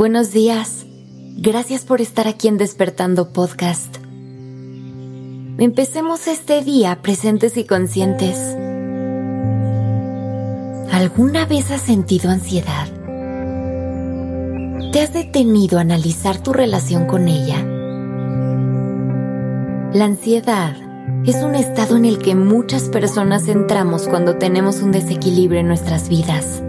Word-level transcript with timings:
Buenos 0.00 0.32
días. 0.32 0.86
Gracias 1.36 1.84
por 1.84 2.00
estar 2.00 2.26
aquí 2.26 2.48
en 2.48 2.56
Despertando 2.56 3.34
Podcast. 3.34 3.98
Empecemos 5.58 6.26
este 6.26 6.62
día 6.62 7.02
presentes 7.02 7.58
y 7.58 7.64
conscientes. 7.64 8.38
¿Alguna 10.90 11.44
vez 11.44 11.70
has 11.70 11.82
sentido 11.82 12.30
ansiedad? 12.30 12.88
¿Te 14.90 15.02
has 15.02 15.12
detenido 15.12 15.76
a 15.76 15.82
analizar 15.82 16.42
tu 16.42 16.54
relación 16.54 17.04
con 17.04 17.28
ella? 17.28 17.62
La 19.92 20.06
ansiedad 20.06 20.76
es 21.26 21.44
un 21.44 21.54
estado 21.54 21.98
en 21.98 22.06
el 22.06 22.16
que 22.20 22.34
muchas 22.34 22.84
personas 22.84 23.48
entramos 23.48 24.08
cuando 24.08 24.38
tenemos 24.38 24.80
un 24.80 24.92
desequilibrio 24.92 25.60
en 25.60 25.68
nuestras 25.68 26.08
vidas. 26.08 26.62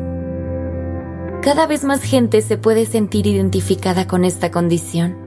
Cada 1.41 1.65
vez 1.65 1.83
más 1.83 2.03
gente 2.03 2.41
se 2.41 2.57
puede 2.57 2.85
sentir 2.85 3.25
identificada 3.25 4.05
con 4.05 4.25
esta 4.25 4.51
condición. 4.51 5.17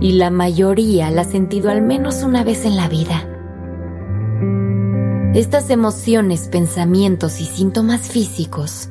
Y 0.00 0.12
la 0.12 0.28
mayoría 0.28 1.10
la 1.10 1.22
ha 1.22 1.24
sentido 1.24 1.70
al 1.70 1.80
menos 1.80 2.22
una 2.22 2.44
vez 2.44 2.66
en 2.66 2.76
la 2.76 2.86
vida. 2.86 3.26
Estas 5.32 5.70
emociones, 5.70 6.48
pensamientos 6.48 7.40
y 7.40 7.46
síntomas 7.46 8.10
físicos 8.10 8.90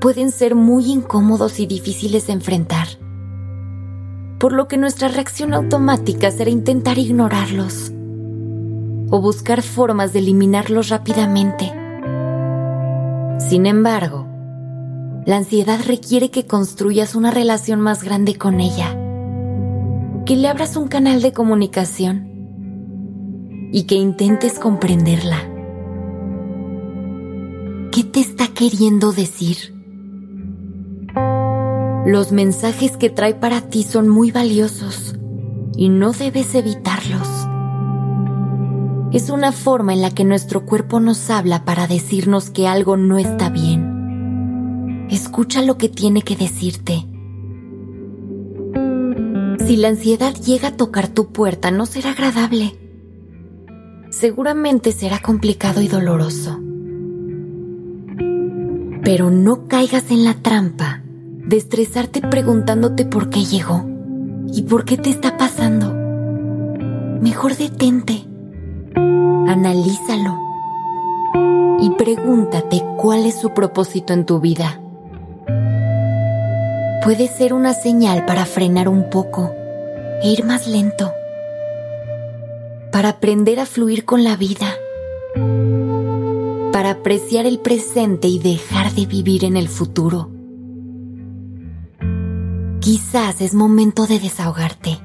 pueden 0.00 0.30
ser 0.30 0.54
muy 0.54 0.90
incómodos 0.90 1.60
y 1.60 1.66
difíciles 1.66 2.26
de 2.26 2.32
enfrentar, 2.32 2.88
por 4.38 4.52
lo 4.54 4.68
que 4.68 4.78
nuestra 4.78 5.08
reacción 5.08 5.52
automática 5.52 6.30
será 6.30 6.48
intentar 6.48 6.96
ignorarlos 6.96 7.92
o 9.10 9.20
buscar 9.20 9.60
formas 9.60 10.14
de 10.14 10.20
eliminarlos 10.20 10.88
rápidamente. 10.88 11.70
Sin 13.38 13.66
embargo, 13.66 14.19
la 15.30 15.36
ansiedad 15.36 15.78
requiere 15.86 16.32
que 16.32 16.44
construyas 16.44 17.14
una 17.14 17.30
relación 17.30 17.80
más 17.80 18.02
grande 18.02 18.34
con 18.34 18.58
ella, 18.58 18.98
que 20.26 20.34
le 20.34 20.48
abras 20.48 20.76
un 20.76 20.88
canal 20.88 21.22
de 21.22 21.32
comunicación 21.32 22.26
y 23.72 23.84
que 23.84 23.94
intentes 23.94 24.58
comprenderla. 24.58 25.36
¿Qué 27.92 28.02
te 28.02 28.18
está 28.18 28.48
queriendo 28.48 29.12
decir? 29.12 29.72
Los 32.06 32.32
mensajes 32.32 32.96
que 32.96 33.08
trae 33.08 33.34
para 33.34 33.60
ti 33.60 33.84
son 33.84 34.08
muy 34.08 34.32
valiosos 34.32 35.14
y 35.76 35.90
no 35.90 36.10
debes 36.10 36.56
evitarlos. 36.56 37.28
Es 39.12 39.30
una 39.30 39.52
forma 39.52 39.92
en 39.92 40.02
la 40.02 40.10
que 40.10 40.24
nuestro 40.24 40.66
cuerpo 40.66 40.98
nos 40.98 41.30
habla 41.30 41.64
para 41.64 41.86
decirnos 41.86 42.50
que 42.50 42.66
algo 42.66 42.96
no 42.96 43.16
está 43.16 43.48
bien 43.48 43.89
Escucha 45.10 45.60
lo 45.62 45.76
que 45.76 45.88
tiene 45.88 46.22
que 46.22 46.36
decirte. 46.36 47.04
Si 49.66 49.76
la 49.76 49.88
ansiedad 49.88 50.32
llega 50.34 50.68
a 50.68 50.76
tocar 50.76 51.08
tu 51.08 51.32
puerta, 51.32 51.72
no 51.72 51.84
será 51.84 52.12
agradable. 52.12 52.78
Seguramente 54.10 54.92
será 54.92 55.18
complicado 55.18 55.80
y 55.80 55.88
doloroso. 55.88 56.60
Pero 59.02 59.32
no 59.32 59.66
caigas 59.66 60.12
en 60.12 60.24
la 60.24 60.34
trampa 60.34 61.02
de 61.04 61.56
estresarte 61.56 62.20
preguntándote 62.20 63.04
por 63.04 63.30
qué 63.30 63.44
llegó 63.44 63.84
y 64.52 64.62
por 64.62 64.84
qué 64.84 64.96
te 64.96 65.10
está 65.10 65.36
pasando. 65.36 65.92
Mejor 67.20 67.56
detente, 67.56 68.26
analízalo 68.94 70.38
y 71.80 71.90
pregúntate 71.98 72.80
cuál 72.96 73.26
es 73.26 73.40
su 73.40 73.52
propósito 73.52 74.12
en 74.12 74.24
tu 74.24 74.38
vida 74.38 74.79
puede 77.10 77.26
ser 77.26 77.54
una 77.54 77.74
señal 77.74 78.24
para 78.24 78.46
frenar 78.46 78.88
un 78.88 79.10
poco 79.10 79.52
e 80.22 80.30
ir 80.30 80.44
más 80.44 80.68
lento, 80.68 81.12
para 82.92 83.08
aprender 83.08 83.58
a 83.58 83.66
fluir 83.66 84.04
con 84.04 84.22
la 84.22 84.36
vida, 84.36 84.76
para 86.72 86.90
apreciar 86.90 87.46
el 87.46 87.58
presente 87.58 88.28
y 88.28 88.38
dejar 88.38 88.92
de 88.92 89.06
vivir 89.06 89.44
en 89.44 89.56
el 89.56 89.68
futuro. 89.68 90.30
Quizás 92.78 93.40
es 93.40 93.54
momento 93.54 94.06
de 94.06 94.20
desahogarte 94.20 95.00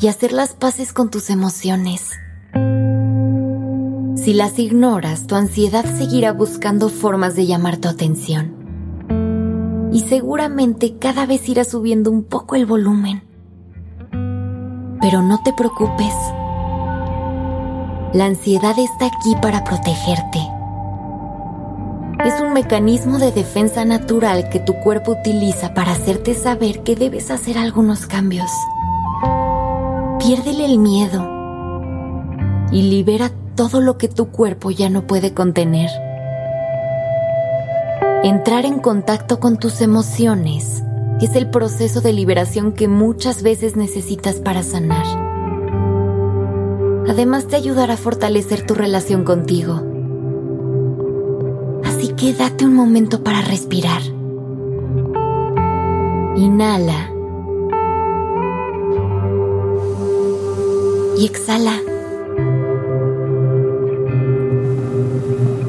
y 0.00 0.08
hacer 0.08 0.32
las 0.32 0.54
paces 0.54 0.92
con 0.92 1.08
tus 1.08 1.30
emociones. 1.30 2.10
Si 4.16 4.34
las 4.34 4.58
ignoras, 4.58 5.28
tu 5.28 5.36
ansiedad 5.36 5.84
seguirá 5.84 6.32
buscando 6.32 6.88
formas 6.88 7.36
de 7.36 7.46
llamar 7.46 7.76
tu 7.76 7.86
atención 7.86 8.55
y 9.92 10.00
seguramente 10.00 10.98
cada 10.98 11.26
vez 11.26 11.48
irá 11.48 11.64
subiendo 11.64 12.10
un 12.10 12.24
poco 12.24 12.54
el 12.54 12.66
volumen. 12.66 13.22
Pero 15.00 15.22
no 15.22 15.40
te 15.42 15.52
preocupes. 15.52 16.14
La 18.12 18.26
ansiedad 18.26 18.78
está 18.78 19.06
aquí 19.06 19.34
para 19.40 19.64
protegerte. 19.64 20.38
Es 22.24 22.40
un 22.40 22.54
mecanismo 22.54 23.18
de 23.18 23.30
defensa 23.30 23.84
natural 23.84 24.48
que 24.48 24.58
tu 24.58 24.74
cuerpo 24.74 25.12
utiliza 25.12 25.74
para 25.74 25.92
hacerte 25.92 26.34
saber 26.34 26.82
que 26.82 26.96
debes 26.96 27.30
hacer 27.30 27.58
algunos 27.58 28.06
cambios. 28.06 28.50
Piérdele 30.18 30.64
el 30.64 30.78
miedo 30.78 31.28
y 32.72 32.82
libera 32.82 33.30
todo 33.54 33.80
lo 33.80 33.98
que 33.98 34.08
tu 34.08 34.30
cuerpo 34.30 34.70
ya 34.70 34.90
no 34.90 35.06
puede 35.06 35.34
contener. 35.34 35.90
Entrar 38.26 38.66
en 38.66 38.80
contacto 38.80 39.38
con 39.38 39.56
tus 39.56 39.80
emociones 39.80 40.82
es 41.20 41.36
el 41.36 41.48
proceso 41.48 42.00
de 42.00 42.12
liberación 42.12 42.72
que 42.72 42.88
muchas 42.88 43.44
veces 43.44 43.76
necesitas 43.76 44.40
para 44.40 44.64
sanar. 44.64 45.06
Además 47.08 47.46
te 47.46 47.54
ayudará 47.54 47.94
a 47.94 47.96
fortalecer 47.96 48.66
tu 48.66 48.74
relación 48.74 49.22
contigo. 49.22 49.80
Así 51.84 52.14
que 52.14 52.32
date 52.32 52.66
un 52.66 52.74
momento 52.74 53.22
para 53.22 53.42
respirar. 53.42 54.02
Inhala. 56.34 57.12
Y 61.16 61.26
exhala. 61.26 61.78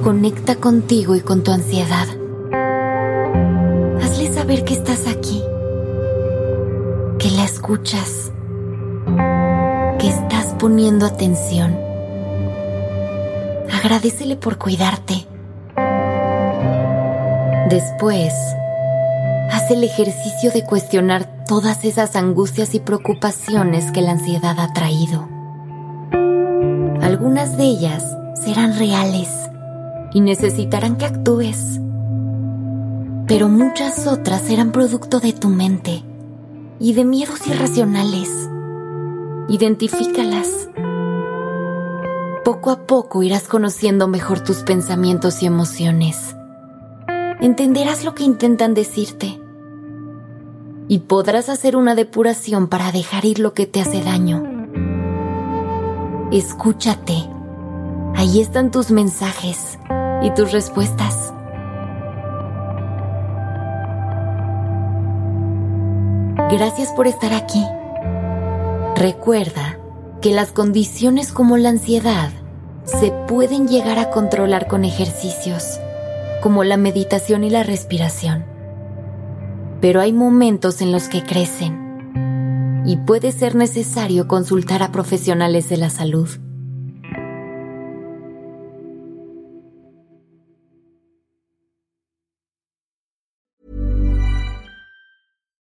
Conecta 0.03 0.56
contigo 0.56 1.16
y 1.16 1.22
con 1.22 1.44
tu 1.44 1.51
ansiedad 1.51 2.16
ver 4.47 4.63
que 4.63 4.73
estás 4.73 5.07
aquí, 5.07 5.43
que 7.19 7.29
la 7.31 7.43
escuchas, 7.43 8.31
que 9.99 10.07
estás 10.07 10.55
poniendo 10.57 11.05
atención. 11.05 11.77
Agradecele 13.73 14.37
por 14.37 14.57
cuidarte. 14.57 15.27
Después, 17.69 18.33
haz 19.51 19.69
el 19.69 19.83
ejercicio 19.83 20.51
de 20.51 20.63
cuestionar 20.63 21.43
todas 21.45 21.83
esas 21.83 22.15
angustias 22.15 22.73
y 22.73 22.79
preocupaciones 22.79 23.91
que 23.91 24.01
la 24.01 24.11
ansiedad 24.11 24.57
ha 24.59 24.71
traído. 24.71 25.27
Algunas 27.01 27.57
de 27.57 27.63
ellas 27.63 28.15
serán 28.45 28.79
reales 28.79 29.29
y 30.13 30.21
necesitarán 30.21 30.95
que 30.95 31.05
actúes 31.05 31.81
pero 33.27 33.49
muchas 33.49 34.07
otras 34.07 34.49
eran 34.49 34.71
producto 34.71 35.19
de 35.19 35.33
tu 35.33 35.49
mente 35.49 36.03
y 36.79 36.93
de 36.93 37.03
miedos 37.03 37.45
irracionales. 37.45 38.49
Identifícalas. 39.49 40.69
Poco 42.45 42.71
a 42.71 42.88
poco 42.88 43.24
irás 43.24 43.50
conociendo 43.50 44.07
mejor 44.07 44.39
tus 44.39 44.63
pensamientos 44.63 45.44
y 45.44 45.45
emociones. 45.45 46.35
Entenderás 47.41 48.06
lo 48.06 48.15
que 48.15 48.24
intentan 48.24 48.74
decirte 48.74 49.41
y 50.88 51.00
podrás 51.00 51.50
hacer 51.50 51.75
una 51.75 51.95
depuración 51.95 52.68
para 52.68 52.94
dejar 52.94 53.25
ir 53.25 53.39
lo 53.39 53.53
que 53.53 53.65
te 53.65 53.81
hace 53.81 54.01
daño. 54.01 54.44
Escúchate. 56.31 57.29
Ahí 58.15 58.39
están 58.39 58.71
tus 58.71 58.89
mensajes 58.89 59.77
y 60.21 60.31
tus 60.31 60.53
respuestas. 60.53 61.26
Gracias 66.49 66.94
por 66.94 67.07
estar 67.07 67.33
aquí. 67.33 67.61
Recuerda 68.95 69.77
que 70.21 70.31
las 70.31 70.53
condiciones 70.53 71.33
como 71.33 71.57
la 71.57 71.69
ansiedad 71.69 72.31
se 72.85 73.11
pueden 73.27 73.67
llegar 73.67 73.99
a 73.99 74.11
controlar 74.11 74.67
con 74.67 74.85
ejercicios, 74.85 75.81
como 76.41 76.63
la 76.63 76.77
meditación 76.77 77.44
y 77.44 77.49
la 77.49 77.63
respiración. 77.63 78.45
Pero 79.81 79.99
hay 79.99 80.13
momentos 80.13 80.81
en 80.81 80.94
los 80.94 81.09
que 81.09 81.21
crecen 81.21 82.83
y 82.85 82.95
puede 82.95 83.33
ser 83.33 83.55
necesario 83.55 84.29
consultar 84.29 84.83
a 84.83 84.93
profesionales 84.93 85.67
de 85.67 85.75
la 85.75 85.89
salud. 85.89 86.29